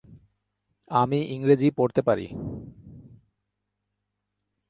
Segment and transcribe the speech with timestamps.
[0.91, 2.27] আমি ইংরাজি পরতে পারি।